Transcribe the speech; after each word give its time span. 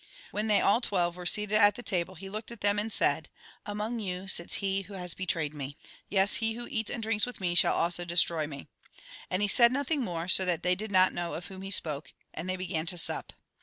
When 0.31 0.47
they 0.47 0.61
all 0.61 0.81
twelve 0.81 1.15
were 1.15 1.27
seated 1.27 1.59
at 1.59 1.75
table, 1.85 2.15
he 2.15 2.27
looked 2.27 2.51
at 2.51 2.61
them, 2.61 2.79
and 2.79 2.91
said:" 2.91 3.29
Among 3.67 3.99
you 3.99 4.27
sits 4.27 4.55
he 4.55 4.81
who 4.81 4.95
has 4.95 5.13
betrayed 5.13 5.53
me. 5.53 5.77
Yes, 6.09 6.37
he 6.37 6.53
who 6.53 6.65
eats 6.65 6.89
and 6.89 7.03
drinks 7.03 7.27
with 7.27 7.39
me 7.39 7.53
shall 7.53 7.75
also 7.75 8.03
destroy 8.03 8.47
me." 8.47 8.67
And 9.29 9.43
he 9.43 9.47
said 9.47 9.71
nothing 9.71 10.01
more, 10.01 10.27
so 10.27 10.43
that 10.43 10.63
they 10.63 10.73
did 10.73 10.91
not 10.91 11.13
know 11.13 11.35
of 11.35 11.49
whom 11.49 11.61
he 11.61 11.69
spoke, 11.69 12.13
and 12.33 12.49
they 12.49 12.55
began 12.57 12.87
to 12.87 12.97
sup. 12.97 13.31